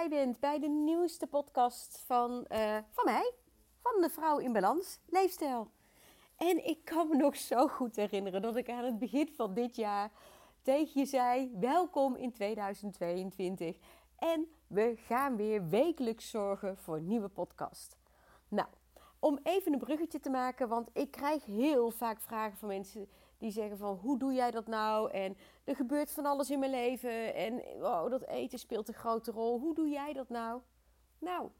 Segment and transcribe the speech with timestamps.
[0.00, 3.32] erbij bent bij de nieuwste podcast van, uh, van mij,
[3.78, 5.70] van de Vrouw in Balans, Leefstijl.
[6.36, 9.76] En ik kan me nog zo goed herinneren dat ik aan het begin van dit
[9.76, 10.10] jaar
[10.62, 13.76] tegen je zei: Welkom in 2022.
[14.16, 17.96] En we gaan weer wekelijks zorgen voor een nieuwe podcast.
[18.48, 18.68] Nou,
[19.18, 23.08] om even een bruggetje te maken, want ik krijg heel vaak vragen van mensen
[23.40, 25.10] die zeggen van hoe doe jij dat nou?
[25.10, 29.30] En er gebeurt van alles in mijn leven en oh, dat eten speelt een grote
[29.30, 29.58] rol.
[29.58, 30.60] Hoe doe jij dat nou?
[31.18, 31.50] Nou,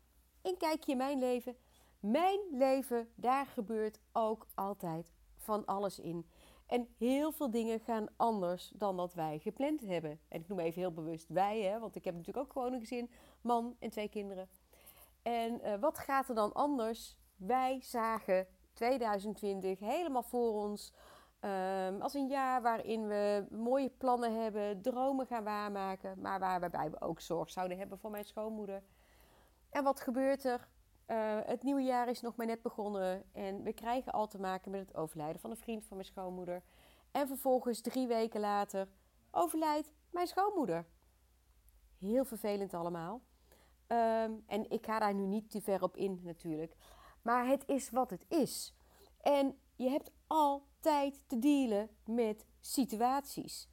[0.43, 1.57] een kijkje in mijn leven.
[2.01, 6.27] Mijn leven, daar gebeurt ook altijd van alles in.
[6.67, 10.21] En heel veel dingen gaan anders dan dat wij gepland hebben.
[10.29, 12.81] En ik noem even heel bewust wij, hè, want ik heb natuurlijk ook gewoon een
[12.81, 13.11] gezin,
[13.41, 14.49] man en twee kinderen.
[15.23, 17.17] En uh, wat gaat er dan anders?
[17.37, 20.93] Wij zagen 2020 helemaal voor ons
[21.41, 27.01] um, als een jaar waarin we mooie plannen hebben, dromen gaan waarmaken, maar waarbij we
[27.01, 28.83] ook zorg zouden hebben voor mijn schoonmoeder.
[29.71, 30.69] En wat gebeurt er?
[31.07, 34.71] Uh, het nieuwe jaar is nog maar net begonnen en we krijgen al te maken
[34.71, 36.63] met het overlijden van een vriend van mijn schoonmoeder.
[37.11, 38.89] En vervolgens drie weken later
[39.31, 40.87] overlijdt mijn schoonmoeder.
[41.99, 43.21] Heel vervelend allemaal.
[43.87, 46.77] Um, en ik ga daar nu niet te ver op in natuurlijk.
[47.23, 48.75] Maar het is wat het is.
[49.21, 53.69] En je hebt altijd te dealen met situaties.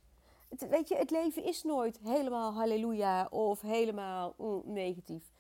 [0.49, 5.33] Het, weet je, het leven is nooit helemaal halleluja of helemaal mm, negatief.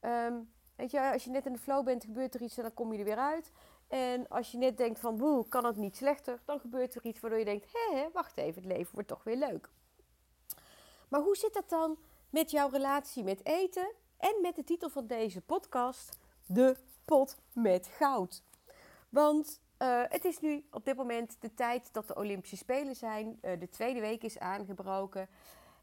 [0.00, 2.74] Um, weet je, als je net in de flow bent, gebeurt er iets en dan
[2.74, 3.52] kom je er weer uit.
[3.88, 7.20] En als je net denkt van, boe, kan het niet slechter, dan gebeurt er iets
[7.20, 9.70] waardoor je denkt, hé, wacht even, het leven wordt toch weer leuk.
[11.08, 11.98] Maar hoe zit dat dan
[12.30, 17.86] met jouw relatie met eten en met de titel van deze podcast, De Pot met
[17.86, 18.42] Goud?
[19.08, 23.38] Want uh, het is nu op dit moment de tijd dat de Olympische Spelen zijn.
[23.42, 25.28] Uh, de tweede week is aangebroken.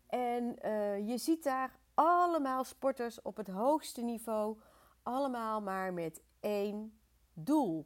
[0.07, 4.57] En uh, je ziet daar allemaal sporters op het hoogste niveau.
[5.03, 6.99] Allemaal maar met één
[7.33, 7.85] doel.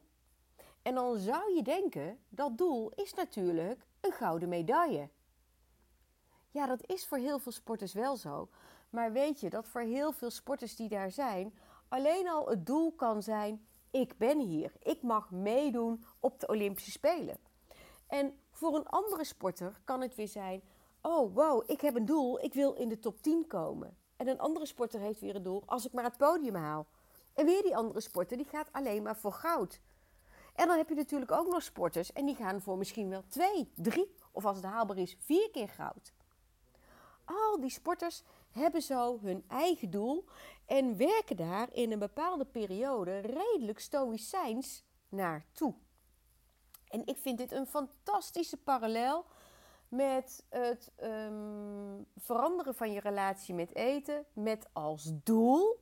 [0.82, 5.08] En dan zou je denken, dat doel is natuurlijk een gouden medaille.
[6.50, 8.48] Ja, dat is voor heel veel sporters wel zo.
[8.90, 11.58] Maar weet je dat voor heel veel sporters die daar zijn,
[11.88, 16.90] alleen al het doel kan zijn: ik ben hier, ik mag meedoen op de Olympische
[16.90, 17.36] Spelen.
[18.06, 20.62] En voor een andere sporter kan het weer zijn:
[21.02, 23.96] oh wow, ik heb een doel, ik wil in de top 10 komen.
[24.16, 26.86] En een andere sporter heeft weer een doel: als ik maar het podium haal.
[27.32, 29.80] En weer die andere sporter, die gaat alleen maar voor goud.
[30.54, 33.72] En dan heb je natuurlijk ook nog sporters en die gaan voor misschien wel twee,
[33.74, 36.12] drie of als het haalbaar is, vier keer goud.
[37.24, 40.24] Al die sporters hebben zo hun eigen doel
[40.66, 45.74] en werken daar in een bepaalde periode redelijk stoïcijns naartoe.
[46.88, 49.24] En ik vind dit een fantastische parallel
[49.88, 55.80] met het um, veranderen van je relatie met eten, met als doel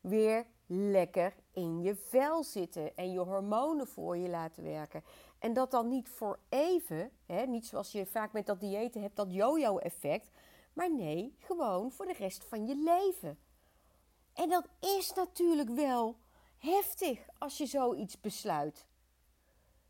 [0.00, 5.04] weer lekker in je vel zitten en je hormonen voor je laten werken.
[5.38, 9.16] En dat dan niet voor even, hè, niet zoals je vaak met dat diëten hebt,
[9.16, 10.30] dat yo-yo-effect,
[10.78, 13.38] maar nee, gewoon voor de rest van je leven.
[14.32, 16.16] En dat is natuurlijk wel
[16.58, 18.86] heftig als je zoiets besluit.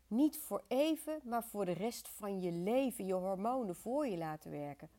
[0.07, 4.51] Niet voor even, maar voor de rest van je leven je hormonen voor je laten
[4.51, 4.89] werken.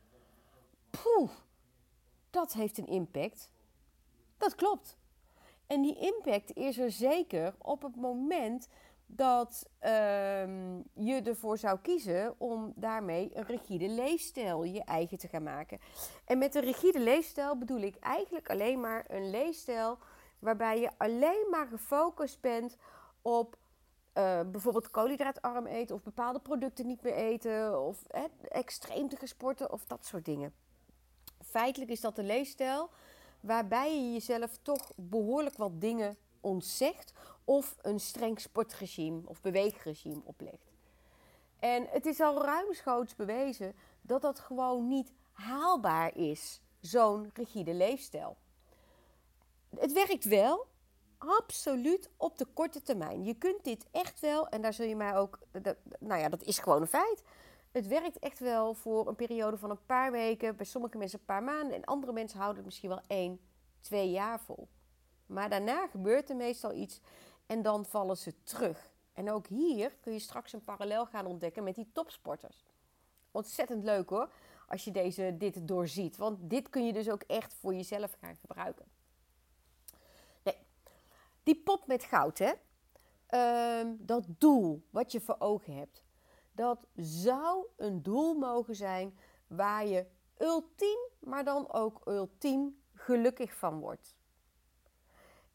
[0.90, 1.30] Poeh,
[2.30, 3.50] dat heeft een impact.
[4.36, 4.96] Dat klopt.
[5.66, 8.68] En die impact is er zeker op het moment
[9.16, 15.43] dat ehm, je ervoor zou kiezen om daarmee een rigide leefstijl je eigen te gaan
[15.43, 15.78] maken.
[16.25, 19.98] En met een rigide leefstijl bedoel ik eigenlijk alleen maar een leefstijl
[20.38, 22.76] waarbij je alleen maar gefocust bent
[23.22, 23.56] op
[24.15, 28.06] uh, bijvoorbeeld koolhydraatarm eten of bepaalde producten niet meer eten of
[28.48, 30.54] extreem te sporten of dat soort dingen.
[31.44, 32.91] Feitelijk is dat een leefstijl
[33.41, 37.12] waarbij je jezelf toch behoorlijk wat dingen ontzegt
[37.50, 40.72] of een streng sportregime of beweegregime oplegt.
[41.58, 48.36] En het is al ruimschoots bewezen dat dat gewoon niet haalbaar is, zo'n rigide leefstijl.
[49.76, 50.66] Het werkt wel,
[51.18, 53.24] absoluut op de korte termijn.
[53.24, 55.38] Je kunt dit echt wel, en daar zul je mij ook,
[55.98, 57.22] nou ja, dat is gewoon een feit.
[57.70, 61.24] Het werkt echt wel voor een periode van een paar weken, bij sommige mensen een
[61.24, 63.41] paar maanden en andere mensen houden het misschien wel één,
[63.80, 64.68] twee jaar vol.
[65.26, 67.00] Maar daarna gebeurt er meestal iets
[67.50, 68.91] en dan vallen ze terug.
[69.12, 72.64] En ook hier kun je straks een parallel gaan ontdekken met die topsporters.
[73.30, 74.32] Ontzettend leuk hoor,
[74.68, 76.16] als je deze, dit doorziet.
[76.16, 78.86] Want dit kun je dus ook echt voor jezelf gaan gebruiken.
[80.42, 80.56] Nee,
[81.42, 82.52] die pot met goud, hè?
[83.26, 86.04] Ehm, dat doel wat je voor ogen hebt.
[86.53, 90.06] Dat zou een doel mogen zijn waar je
[90.38, 94.16] ultiem, maar dan ook ultiem gelukkig van wordt.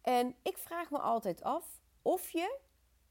[0.02, 1.76] En ik vraag me altijd af
[2.06, 2.58] of je,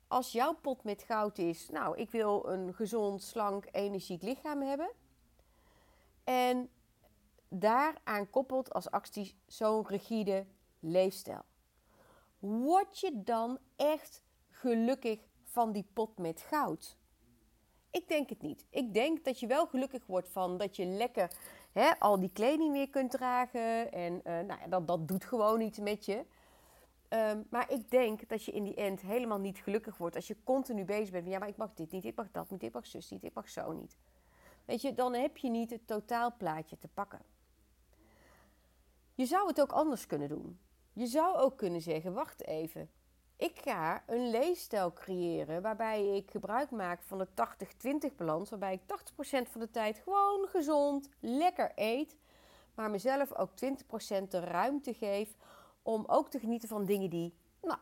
[0.09, 4.91] als jouw pot met goud is, nou, ik wil een gezond, slank, energiek lichaam hebben.
[6.25, 6.71] En
[7.49, 10.47] daaraan koppelt als actie zo'n rigide
[10.81, 11.45] leefstijl.
[12.39, 16.97] Word je dan echt gelukkig van die pot met goud?
[17.91, 18.67] Ik denk het niet.
[18.71, 21.31] Ik denk dat je wel gelukkig wordt van dat je lekker
[21.73, 23.93] hè, al die kleding weer kunt dragen.
[23.93, 26.25] En uh, nou dat, dat doet gewoon iets met je.
[27.09, 30.37] Ehm, maar ik denk dat je in die end helemaal niet gelukkig wordt als je
[30.45, 31.23] continu bezig bent.
[31.23, 33.25] Van, ja, maar ik mag dit niet, ik mag dat niet, ik mag zus niet,
[33.25, 33.97] ik mag zo niet.
[34.65, 37.21] Weet je, dan heb je niet het totaalplaatje te pakken.
[39.15, 40.59] Je zou het ook anders kunnen doen.
[40.93, 42.91] Je zou ook kunnen zeggen: wacht even.
[43.37, 47.29] Ik ga een leefstijl creëren waarbij ik gebruik maak van de
[48.11, 48.51] 80-20 balans.
[48.51, 52.17] Waarbij ik 80% van de tijd gewoon gezond, lekker eet.
[52.75, 55.37] Maar mezelf ook 20% de ruimte geef
[55.85, 57.81] om ook te genieten van dingen die, nou,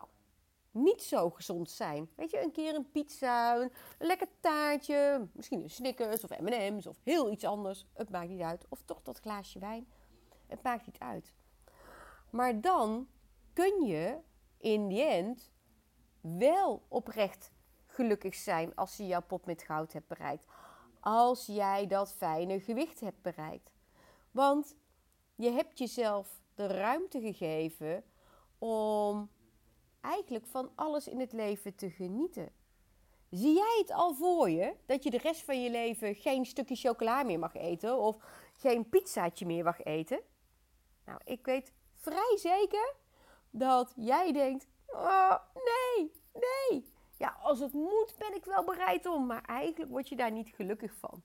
[0.71, 2.11] niet zo gezond zijn.
[2.17, 6.99] Weet je, een keer een pizza, een, lekker taartje, misschien een Snickers of M&M's of
[7.03, 7.87] heel iets anders.
[7.93, 8.67] Het maakt niet uit.
[8.69, 9.87] Of toch dat glaasje wijn.
[10.47, 11.35] Het maakt niet uit.
[12.31, 13.09] Maar dan
[13.53, 14.19] kun je
[14.59, 15.51] in die end
[16.21, 17.53] wel oprecht
[17.87, 20.47] gelukkig zijn als je jouw pot met goud hebt bereikt.
[21.01, 23.73] Als jij dat fijne gewicht hebt bereikt.
[24.31, 24.77] Want
[25.35, 28.05] je hebt jezelf de ruimte gegeven
[28.59, 29.31] om
[30.01, 32.53] eigenlijk van alles in het leven te genieten.
[33.31, 36.77] Zie jij het al voor je dat je de rest van je leven geen stukje
[36.77, 38.17] chocola meer mag eten of
[38.53, 40.21] geen pizzaatje meer mag eten?
[41.05, 42.95] Nou, ik weet vrij zeker
[43.51, 46.91] dat jij denkt: oh, nee, nee.
[47.17, 50.49] Ja, als het moet ben ik wel bereid om, maar eigenlijk word je daar niet
[50.49, 51.23] gelukkig van.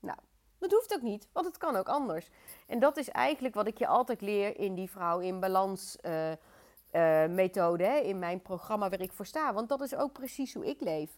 [0.00, 0.18] Nou,
[0.58, 2.30] dat hoeft ook niet, want het kan ook anders.
[2.66, 6.30] En dat is eigenlijk wat ik je altijd leer in die vrouw in balans uh,
[6.30, 6.36] uh,
[7.26, 9.52] methode, hè, in mijn programma waar ik voor sta.
[9.52, 11.10] Want dat is ook precies hoe ik leef.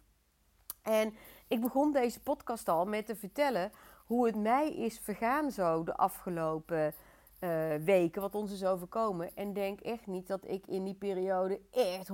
[0.82, 1.14] En
[1.48, 3.72] ik begon deze podcast al met te vertellen
[4.06, 6.94] hoe het mij is vergaan zo de afgelopen
[7.40, 9.36] uh, weken, wat ons is overkomen.
[9.36, 12.12] En denk echt niet dat ik in die periode echt 100%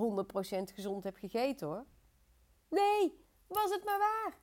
[0.74, 1.84] gezond heb gegeten hoor.
[2.68, 4.38] Nee, was het maar waar.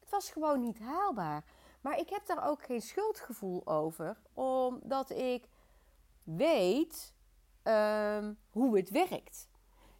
[0.00, 1.44] Het was gewoon niet haalbaar.
[1.84, 5.48] Maar ik heb daar ook geen schuldgevoel over, omdat ik
[6.22, 7.14] weet
[7.64, 9.48] um, hoe het werkt.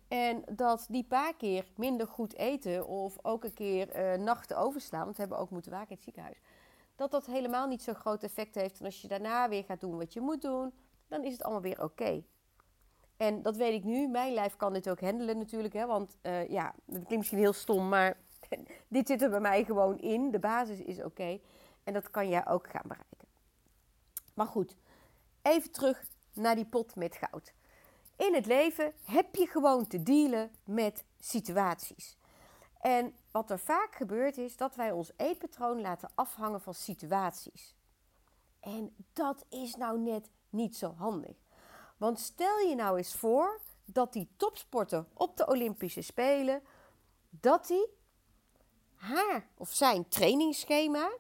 [0.09, 5.05] En dat die paar keer minder goed eten of ook een keer uh, nachten overslaan,
[5.05, 6.41] want we hebben ook moeten waken in het ziekenhuis,
[6.97, 8.79] dat dat helemaal niet zo'n groot effect heeft.
[8.79, 10.73] En als je daarna weer gaat doen wat je moet doen,
[11.09, 12.23] dan is het allemaal weer oké.
[13.17, 14.09] En dat weet ik nu.
[14.09, 15.75] Mijn lijf kan dit ook handelen natuurlijk.
[15.75, 15.87] Hè?
[15.87, 18.17] Want uh, ja, dat klinkt misschien heel stom, maar
[18.89, 20.31] dit zit er bij mij gewoon in.
[20.31, 21.41] De basis is oké.
[21.85, 23.29] En dat kan jij ook gaan bereiken.
[24.35, 24.77] Maar goed,
[25.43, 27.53] even terug naar die pot met goud.
[28.17, 32.17] In het leven heb je gewoon te dealen met situaties.
[32.81, 37.75] En wat er vaak gebeurt is dat wij ons eetpatroon laten afhangen van situaties.
[38.61, 41.37] En dat is nou net niet zo handig.
[41.97, 46.63] Want stel je nou eens voor dat die topsporter op de Olympische Spelen,
[47.31, 47.89] dat hij
[48.95, 51.11] haar of zijn trainingsschema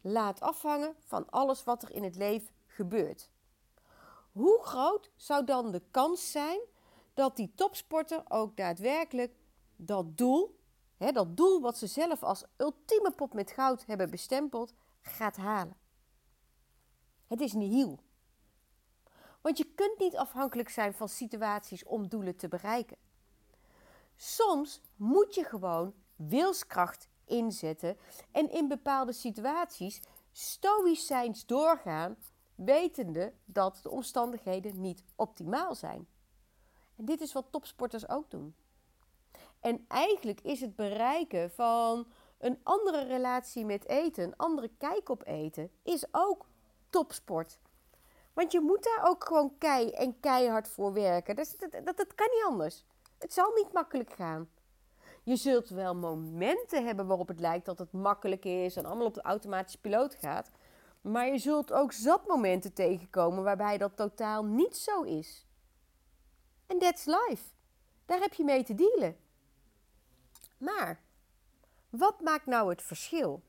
[0.00, 3.30] laat afhangen van alles wat er in het leven gebeurt.
[4.32, 6.60] Hoe groot zou dan de kans zijn
[7.14, 9.34] dat die topsporter ook daadwerkelijk
[9.76, 10.60] dat doel,
[10.96, 15.76] hè, dat doel wat ze zelf als ultieme pot met goud hebben bestempeld, gaat halen?
[17.26, 17.98] Het is nihil.
[19.40, 22.96] Want je kunt niet afhankelijk zijn van situaties om doelen te bereiken.
[24.16, 27.96] Soms moet je gewoon wilskracht inzetten
[28.32, 30.00] en in bepaalde situaties
[30.32, 32.16] stoïcijns doorgaan,
[32.54, 36.06] wetende dat de omstandigheden niet optimaal zijn.
[36.96, 38.54] En dit is wat topsporters ook doen.
[39.60, 42.06] En eigenlijk is het bereiken van
[42.38, 46.46] een andere relatie met eten, een andere kijk op eten, is ook
[46.90, 47.58] topsport.
[48.32, 51.36] Want je moet daar ook gewoon kei en keihard voor werken.
[51.36, 52.84] Dat, dat, dat, dat kan niet anders.
[53.18, 54.48] Het zal niet makkelijk gaan.
[55.28, 59.14] Je zult wel momenten hebben waarop het lijkt dat het makkelijk is en allemaal op
[59.14, 60.50] de automatische piloot gaat.
[61.00, 65.46] Maar je zult ook zat momenten tegenkomen waarbij dat totaal niet zo is.
[66.66, 67.42] En that's life.
[68.06, 69.16] Daar heb je mee te dealen.
[70.58, 71.02] Maar
[71.90, 73.42] wat maakt nou het verschil?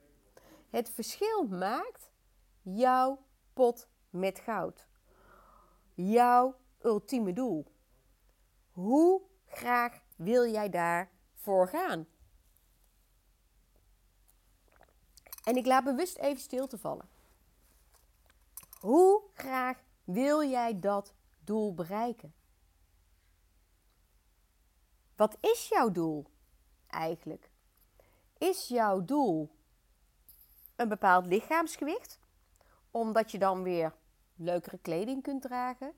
[0.70, 2.12] Het verschil maakt
[2.62, 4.88] jouw pot met goud.
[5.94, 7.66] Jouw ultieme doel.
[8.72, 12.08] Hoe graag wil jij daar voor gaan.
[15.44, 17.10] En ik laat bewust even stil te vallen.
[18.80, 22.34] Hoe graag wil jij dat doel bereiken?
[25.16, 26.26] Wat is jouw doel
[26.88, 27.50] eigenlijk?
[28.38, 29.50] Is jouw doel
[30.76, 32.20] een bepaald lichaamsgewicht,
[32.92, 33.96] omdat je dan weer
[34.36, 35.94] leukere kleding kunt dragen?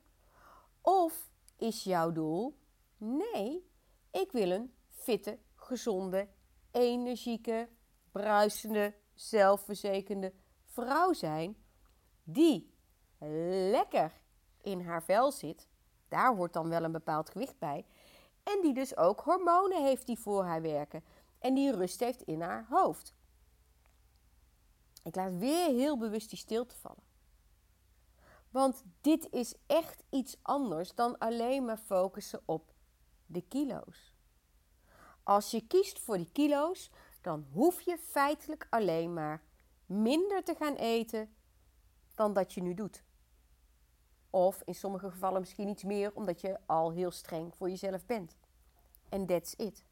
[0.80, 2.58] Of is jouw doel:
[2.96, 3.70] nee,
[4.10, 6.28] ik wil een fitte, gezonde,
[6.70, 7.68] energieke,
[8.10, 10.32] bruisende, zelfverzekerde
[10.64, 11.56] vrouw zijn
[12.22, 12.74] die
[13.70, 14.12] lekker
[14.60, 15.68] in haar vel zit.
[16.08, 17.86] Daar hoort dan wel een bepaald gewicht bij.
[18.42, 21.04] En die dus ook hormonen heeft die voor haar werken.
[21.38, 23.14] En die rust heeft in haar hoofd.
[25.02, 27.10] Ik laat weer heel bewust die stilte vallen.
[28.50, 32.72] Want dit is echt iets anders dan alleen maar focussen op
[33.26, 34.11] de kilo's.
[35.22, 39.42] Als je kiest voor die kilo's, dan hoef je feitelijk alleen maar
[39.86, 41.34] minder te gaan eten
[42.14, 43.04] dan dat je nu doet.
[44.30, 48.36] Of in sommige gevallen misschien iets meer, omdat je al heel streng voor jezelf bent.
[49.08, 49.84] En that's it.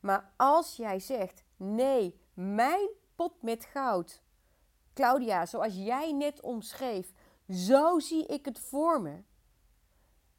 [0.00, 4.22] Maar als jij zegt: nee, mijn pot met goud.
[4.94, 7.12] Claudia, zoals jij net omschreef,
[7.48, 9.22] zo zie ik het voor me.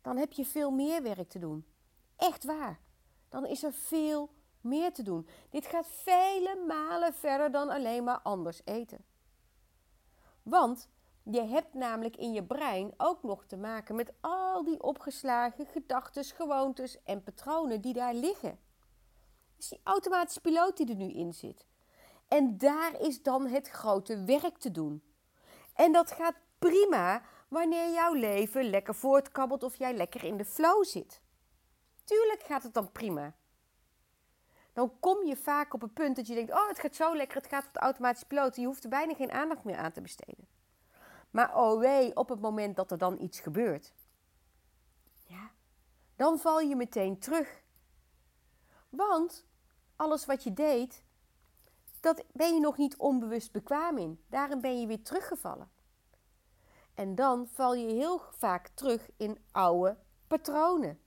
[0.01, 1.65] Dan heb je veel meer werk te doen.
[2.15, 2.79] Echt waar.
[3.35, 4.29] Dan is er veel
[4.61, 5.27] meer te doen.
[5.49, 9.05] Dit gaat vele malen verder dan alleen maar anders eten.
[10.43, 10.89] Want
[11.23, 16.23] je hebt namelijk in je brein ook nog te maken met al die opgeslagen gedachten,
[16.23, 18.59] gewoontes en patronen die daar liggen.
[19.57, 21.65] is die automatische piloot die er nu in zit.
[22.27, 25.03] En daar is dan het grote werk te doen.
[25.73, 30.83] En dat gaat prima wanneer jouw leven lekker voortkabbelt of jij lekker in de flow
[30.83, 31.23] zit.
[32.05, 33.33] Tuurlijk gaat het dan prima.
[34.73, 37.37] Dan kom je vaak op een punt dat je denkt: Oh, het gaat zo lekker,
[37.37, 38.61] het gaat op de automatische.
[38.61, 40.47] Je hoeft er bijna geen aandacht meer aan te besteden.
[41.31, 43.93] Maar oh wee, op het moment dat er dan iets gebeurt,
[45.27, 45.51] ja,
[46.15, 47.63] dan val je meteen terug.
[48.89, 49.45] Want
[49.95, 51.03] alles wat je deed,
[51.99, 54.23] dat ben je nog niet onbewust bekwaam in.
[54.29, 55.69] Daarin ben je weer teruggevallen.
[56.93, 59.97] En dan val je heel vaak terug in oude
[60.27, 60.99] patronen.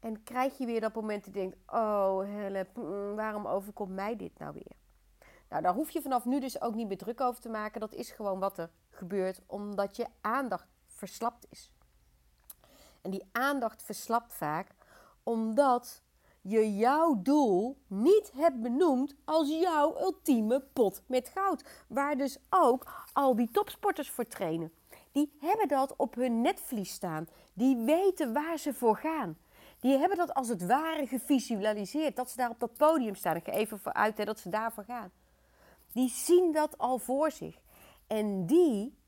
[0.00, 4.16] En krijg je weer dat moment dat je denkt: Oh, help, mm, waarom overkomt mij
[4.16, 4.76] dit nou weer?
[5.48, 7.80] Nou, daar hoef je vanaf nu dus ook niet meer druk over te maken.
[7.80, 11.70] Dat is gewoon wat er gebeurt, omdat je aandacht verslapt is.
[13.02, 14.74] En die aandacht verslapt vaak
[15.22, 16.02] omdat
[16.40, 21.64] je jouw doel niet hebt benoemd als jouw ultieme pot met goud.
[21.88, 24.72] Waar dus ook al die topsporters voor trainen.
[25.12, 27.28] Die hebben dat op hun netvlies staan.
[27.52, 29.38] Die weten waar ze voor gaan.
[29.80, 32.16] Die hebben dat als het ware gevisualiseerd.
[32.16, 33.36] Dat ze daar op dat podium staan.
[33.36, 35.10] Ik ga even vooruit hè, dat ze daarvoor gaan.
[35.92, 37.56] Die zien dat al voor zich.
[38.06, 38.98] En die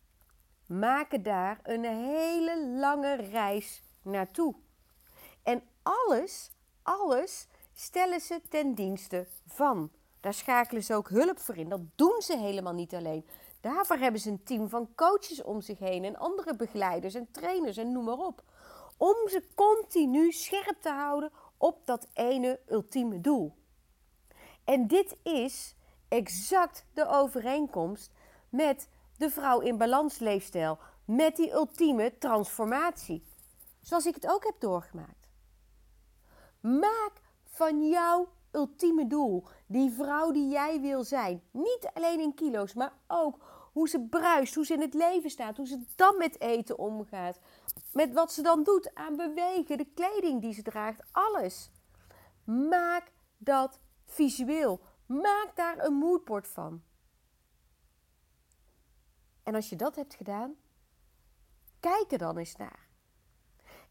[0.67, 4.55] maken daar een hele lange reis naartoe.
[5.43, 6.51] En alles
[6.83, 9.91] alles stellen ze ten dienste van.
[10.21, 11.69] Daar schakelen ze ook hulp voor in.
[11.69, 13.27] Dat doen ze helemaal niet alleen.
[13.61, 17.77] Daarvoor hebben ze een team van coaches om zich heen en andere begeleiders en trainers
[17.77, 18.43] en noem maar op.
[19.03, 23.55] Om ze continu scherp te houden op dat ene ultieme doel.
[24.65, 25.75] En dit is
[26.09, 28.13] exact de overeenkomst
[28.49, 33.25] met de vrouw in balans leefstijl, met die ultieme transformatie.
[33.81, 35.29] Zoals ik het ook heb doorgemaakt.
[36.61, 37.13] Maak
[37.45, 42.93] van jouw ultieme doel, die vrouw die jij wil zijn, niet alleen in kilo's, maar
[43.07, 43.39] ook
[43.73, 47.39] hoe ze bruist, hoe ze in het leven staat, hoe ze dan met eten omgaat,
[47.93, 51.71] met wat ze dan doet aan bewegen, de kleding die ze draagt, alles.
[52.45, 54.81] Maak dat visueel.
[55.07, 56.83] Maak daar een moodboard van.
[59.43, 60.55] En als je dat hebt gedaan,
[61.81, 62.89] kijk er dan eens naar.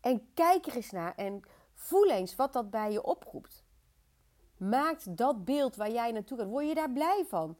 [0.02, 1.44] En kijk er eens naar en
[1.82, 3.64] Voel eens wat dat bij je oproept.
[4.58, 7.58] Maakt dat beeld waar jij naartoe gaat, word je daar blij van?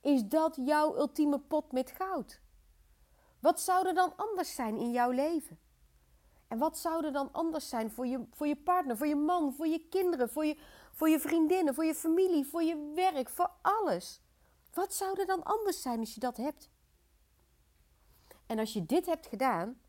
[0.00, 2.40] Is dat jouw ultieme pot met goud?
[3.40, 5.58] Wat zou er dan anders zijn in jouw leven?
[6.48, 9.54] En wat zou er dan anders zijn voor je, voor je partner, voor je man,
[9.54, 10.56] voor je kinderen, voor je,
[10.92, 14.20] voor je vriendinnen, voor je familie, voor je werk, voor alles?
[14.72, 16.70] Wat zou er dan anders zijn als je dat hebt?
[18.46, 19.80] En als je dit hebt gedaan,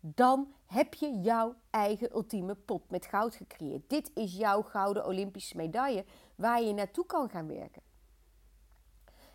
[0.00, 3.88] dan heb je jouw eigen ultieme pot met goud gecreëerd.
[3.90, 6.04] Dit is jouw gouden Olympische medaille
[6.34, 7.82] waar je naartoe kan gaan werken.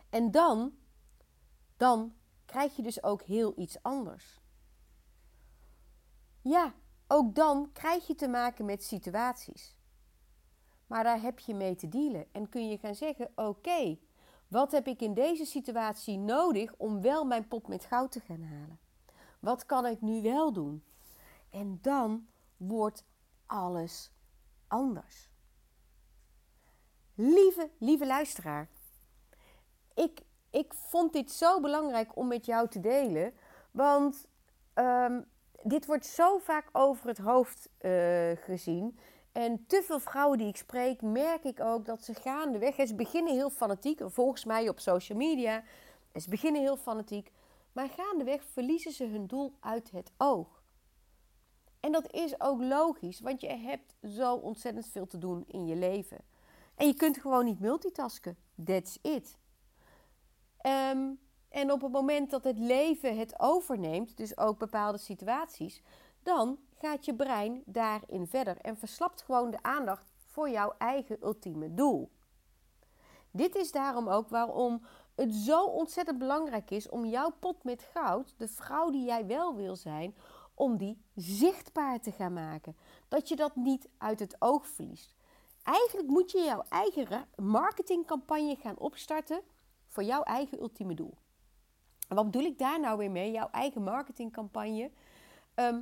[0.09, 0.77] En dan,
[1.77, 2.13] dan
[2.47, 4.39] krijg je dus ook heel iets anders.
[6.41, 6.73] Ja,
[7.07, 9.75] ook dan krijg je te maken met situaties.
[10.87, 13.97] Maar daar heb je mee te dealen en kun je gaan zeggen: oké,
[14.47, 18.41] wat heb ik in deze situatie nodig om wel mijn pot met goud te gaan
[18.41, 18.79] halen?
[19.39, 20.83] Wat kan ik nu wel doen?
[21.49, 22.27] En dan
[22.57, 23.05] wordt
[23.45, 24.11] alles
[24.67, 25.29] anders.
[27.15, 28.69] Lieve, lieve luisteraar,
[29.93, 30.21] ik,
[30.57, 33.33] ik vond dit zo belangrijk om met jou te delen,
[33.71, 34.27] want
[34.75, 35.25] um,
[35.63, 38.99] dit wordt zo vaak over het hoofd uh, gezien.
[39.31, 42.75] En te veel vrouwen die ik spreek, merk ik ook dat ze gaandeweg.
[42.75, 45.63] Ze beginnen heel fanatiek, volgens mij op social media.
[46.15, 47.31] Ze beginnen heel fanatiek.
[47.71, 50.61] Maar gaandeweg verliezen ze hun doel uit het oog.
[51.79, 55.75] En dat is ook logisch, want je hebt zo ontzettend veel te doen in je
[55.75, 56.17] leven.
[56.75, 58.37] En je kunt gewoon niet multitasken.
[58.65, 59.37] That's it.
[60.67, 61.19] Um,
[61.49, 65.81] en op het moment dat het leven het overneemt, dus ook bepaalde situaties,
[66.23, 71.73] dan gaat je brein daarin verder en verslapt gewoon de aandacht voor jouw eigen ultieme
[71.73, 72.11] doel.
[73.31, 74.81] Dit is daarom ook waarom
[75.15, 79.55] het zo ontzettend belangrijk is om jouw pot met goud, de vrouw die jij wel
[79.55, 80.15] wil zijn,
[80.53, 82.75] om die zichtbaar te gaan maken.
[83.07, 85.15] Dat je dat niet uit het oog verliest.
[85.63, 89.41] Eigenlijk moet je jouw eigen marketingcampagne gaan opstarten
[89.87, 91.17] voor jouw eigen ultieme doel.
[92.07, 93.31] En wat bedoel ik daar nou weer mee?
[93.31, 94.91] Jouw eigen marketingcampagne.
[95.53, 95.81] Ehm,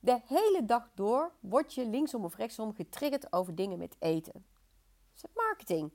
[0.00, 4.44] de hele dag door word je linksom of rechtsom getriggerd over dingen met eten.
[5.14, 5.92] Dat is marketing.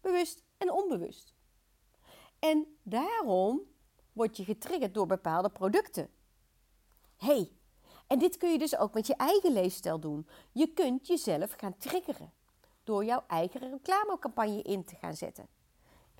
[0.00, 1.34] Bewust en onbewust.
[2.38, 3.60] En daarom
[4.12, 6.10] word je getriggerd door bepaalde producten.
[7.16, 7.52] hey,
[8.06, 10.28] en dit kun je dus ook met je eigen leefstijl doen.
[10.52, 12.32] Je kunt jezelf gaan triggeren
[12.84, 15.48] door jouw eigen reclamecampagne in te gaan zetten.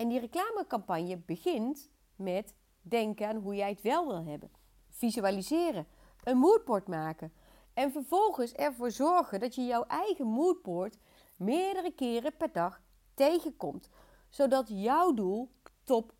[0.01, 4.51] En die reclamecampagne begint met denken aan hoe jij het wel wil hebben.
[4.89, 5.87] Visualiseren,
[6.23, 7.33] een moodboard maken.
[7.73, 10.97] En vervolgens ervoor zorgen dat je jouw eigen moodboard
[11.35, 12.81] meerdere keren per dag
[13.13, 13.89] tegenkomt.
[14.29, 15.51] Zodat jouw doel
[15.83, 16.13] top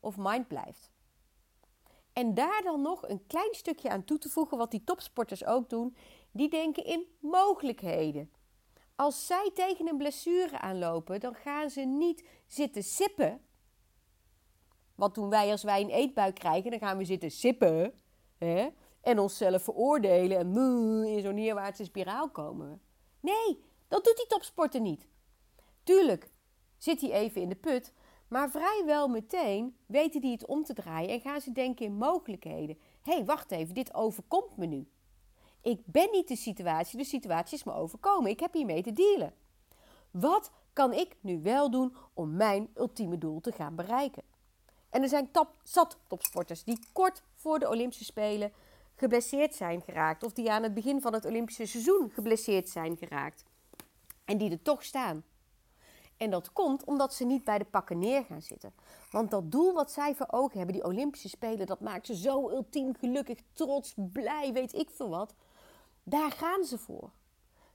[0.00, 0.90] of mind blijft.
[2.12, 5.70] En daar dan nog een klein stukje aan toe te voegen, wat die topsporters ook
[5.70, 5.96] doen.
[6.30, 8.30] Die denken in mogelijkheden.
[8.96, 13.40] Als zij tegen een blessure aanlopen, dan gaan ze niet zitten sippen
[14.94, 16.70] wat doen wij als wij een eetbuik krijgen?
[16.70, 17.92] Dan gaan we zitten sippen
[18.38, 18.68] hè?
[19.00, 22.80] en onszelf veroordelen en in zo'n neerwaartse spiraal komen.
[23.20, 25.08] Nee, dat doet die topsporter niet.
[25.82, 26.30] Tuurlijk
[26.78, 27.92] zit hij even in de put,
[28.28, 32.78] maar vrijwel meteen weten die het om te draaien en gaan ze denken in mogelijkheden.
[33.02, 34.88] Hé, hey, wacht even, dit overkomt me nu.
[35.64, 38.30] Ik ben niet de situatie, de situatie is me overkomen.
[38.30, 39.34] Ik heb hiermee te dealen.
[40.10, 44.22] Wat kan ik nu wel doen om mijn ultieme doel te gaan bereiken?
[44.90, 48.52] En er zijn top, zat topsporters die kort voor de Olympische Spelen
[48.94, 50.22] geblesseerd zijn geraakt.
[50.22, 53.44] Of die aan het begin van het Olympische seizoen geblesseerd zijn geraakt.
[54.24, 55.24] En die er toch staan.
[56.16, 58.74] En dat komt omdat ze niet bij de pakken neer gaan zitten.
[59.10, 62.50] Want dat doel wat zij voor ogen hebben, die Olympische Spelen, dat maakt ze zo
[62.50, 65.34] ultiem gelukkig, trots, blij, weet ik veel wat.
[66.04, 67.10] Daar gaan ze voor.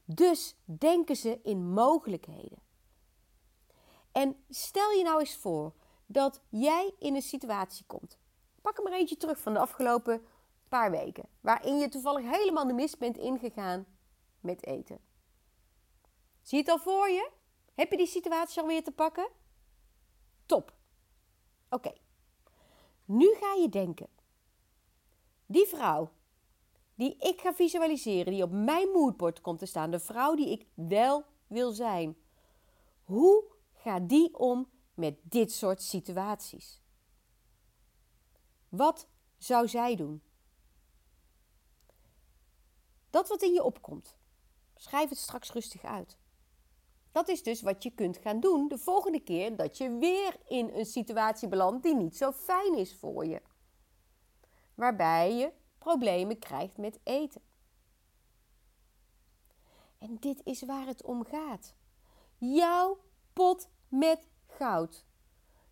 [0.05, 2.61] Dus denken ze in mogelijkheden.
[4.11, 5.73] En stel je nou eens voor
[6.05, 8.17] dat jij in een situatie komt.
[8.61, 10.25] Pak er maar eentje terug van de afgelopen
[10.67, 13.85] paar weken, waarin je toevallig helemaal de mist bent ingegaan
[14.39, 14.99] met eten.
[16.41, 17.29] Zie je het al voor je?
[17.73, 19.29] Heb je die situatie alweer te pakken?
[20.45, 20.73] Top.
[21.69, 21.93] Oké.
[23.05, 24.07] Nu ga je denken.
[25.45, 26.11] Die vrouw
[26.99, 30.65] die ik ga visualiseren, die op mijn moodboard komt te staan, de vrouw die ik
[30.73, 32.17] wel wil zijn.
[33.03, 36.81] Hoe gaat die om met dit soort situaties?
[38.69, 39.07] Wat
[39.37, 40.21] zou zij doen?
[43.09, 44.17] Dat wat in je opkomt,
[44.75, 46.17] schrijf het straks rustig uit.
[47.11, 50.69] Dat is dus wat je kunt gaan doen de volgende keer dat je weer in
[50.73, 53.41] een situatie belandt die niet zo fijn is voor je.
[54.75, 57.41] Waarbij je problemen krijgt met eten.
[59.97, 61.75] En dit is waar het om gaat.
[62.37, 62.97] Jouw
[63.33, 65.05] pot met goud.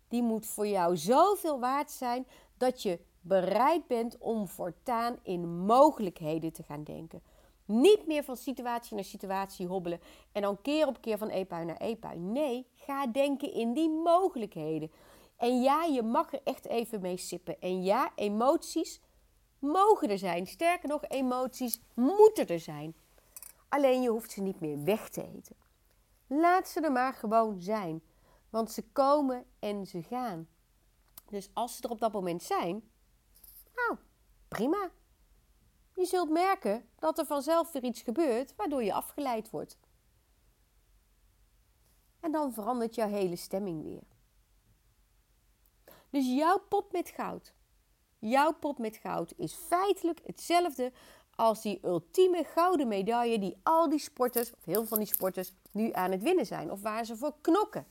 [0.08, 6.52] Die moet voor jou zoveel waard zijn dat je bereid bent om voortaan in mogelijkheden
[6.52, 7.22] te gaan denken.
[7.64, 10.00] Niet meer van situatie naar situatie hobbelen
[10.32, 12.18] en dan keer op keer van eetbui naar eetbui.
[12.18, 14.90] Nee, ga denken in die mogelijkheden.
[15.36, 17.60] En ja, je mag er echt even mee sippen.
[17.60, 19.00] En ja, emoties
[19.58, 20.46] mogen er zijn.
[20.46, 22.94] Sterker nog, emoties moeten er zijn.
[23.68, 25.56] Alleen je hoeft ze niet meer weg te eten.
[26.26, 28.02] Laat ze er maar gewoon zijn.
[28.50, 30.48] Want ze komen en ze gaan.
[31.30, 32.90] Dus als ze er op dat moment zijn,
[33.74, 33.98] nou,
[34.48, 34.90] prima.
[35.94, 39.78] Je zult merken dat er vanzelf weer iets gebeurt waardoor je afgeleid wordt.
[42.20, 44.02] En dan verandert jouw hele stemming weer.
[46.10, 47.54] Dus jouw pot met goud
[48.18, 50.92] Jouw pot met goud is feitelijk hetzelfde
[51.34, 55.52] als die ultieme gouden medaille die al die sporters, of heel veel van die sporters,
[55.72, 56.70] nu aan het winnen zijn.
[56.70, 57.86] Of waar ze voor knokken.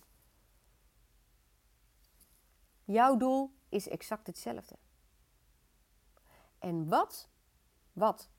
[2.84, 4.76] Jouw doel is exact hetzelfde.
[6.60, 7.30] En wat,
[7.94, 8.30] wat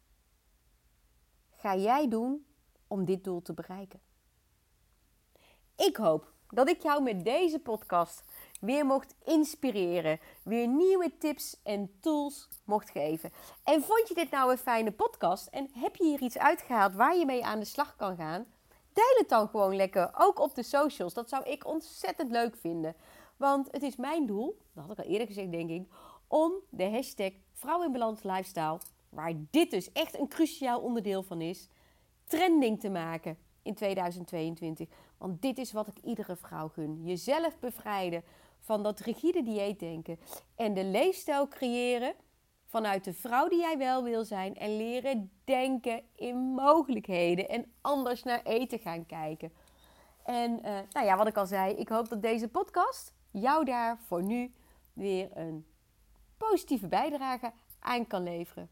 [1.51, 2.47] ga jij doen
[2.87, 4.01] om dit doel te bereiken?
[5.77, 8.23] Ik hoop dat ik jou met deze podcast
[8.59, 13.33] weer mocht inspireren, weer nieuwe tips en tools mocht geven.
[13.65, 17.17] En vond je dit nou een fijne podcast en heb je hier iets uitgehaald waar
[17.17, 18.47] je mee aan de slag kan gaan?
[18.93, 21.15] Deel het dan gewoon lekker, ook op de socials.
[21.15, 22.95] Dat zou ik ontzettend leuk vinden.
[23.37, 25.89] Want het is mijn doel, dat had ik al eerder gezegd denk ik,
[26.27, 31.41] om de hashtag Vrouw in Balans Lifestyle, waar dit dus echt een cruciaal onderdeel van
[31.41, 31.69] is,
[32.25, 34.89] trending te maken in 2022.
[35.19, 37.05] Want dit is wat ik iedere vrouw gun.
[37.05, 38.23] Jezelf bevrijden
[38.61, 40.19] van dat rigide dieetdenken
[40.57, 42.15] en de leefstijl creëren
[42.67, 48.23] vanuit de vrouw die jij wel wil zijn en leren denken in mogelijkheden en anders
[48.23, 49.53] naar eten gaan kijken.
[50.25, 53.99] En uh, nou ja, wat ik al zei, ik hoop dat deze podcast jou daar
[53.99, 54.53] voor nu
[54.93, 55.67] weer een
[56.37, 58.71] positieve bijdrage aan kan leveren.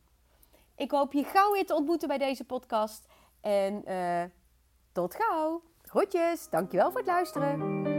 [0.76, 3.06] Ik hoop je gauw weer te ontmoeten bij deze podcast.
[3.40, 4.22] En uh,
[4.92, 5.62] tot gauw.
[5.82, 7.95] Groetjes, dankjewel voor het luisteren.